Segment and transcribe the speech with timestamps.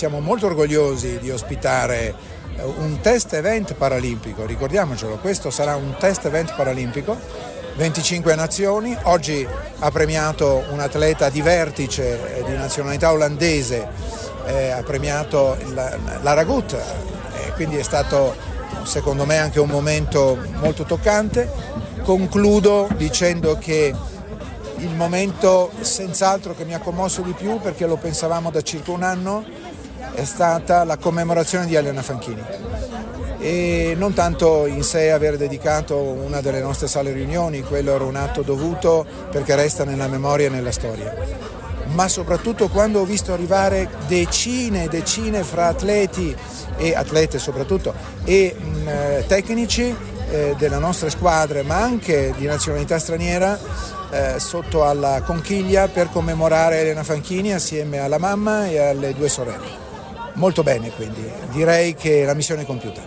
[0.00, 2.14] Siamo molto orgogliosi di ospitare
[2.54, 7.18] eh, un test event paralimpico, ricordiamocelo, questo sarà un test event paralimpico,
[7.74, 9.44] 25 nazioni, oggi
[9.80, 13.88] ha premiato un atleta di vertice eh, di nazionalità olandese,
[14.46, 18.36] eh, ha premiato la, la Ragut, eh, quindi è stato
[18.84, 21.50] secondo me anche un momento molto toccante.
[22.04, 23.92] Concludo dicendo che
[24.76, 29.02] il momento senz'altro che mi ha commosso di più perché lo pensavamo da circa un
[29.02, 29.44] anno
[30.14, 32.42] è stata la commemorazione di Elena Fanchini
[33.38, 38.16] e non tanto in sé aver dedicato una delle nostre sale riunioni, quello era un
[38.16, 41.14] atto dovuto perché resta nella memoria e nella storia,
[41.92, 46.36] ma soprattutto quando ho visto arrivare decine e decine fra atleti
[46.76, 47.94] e atlete soprattutto
[48.24, 49.94] e mh, eh, tecnici
[50.30, 53.58] eh, della nostra squadra ma anche di nazionalità straniera
[54.10, 59.87] eh, sotto alla conchiglia per commemorare Elena Fanchini assieme alla mamma e alle due sorelle.
[60.38, 63.02] Molto bene quindi, direi che la missione è compiuta.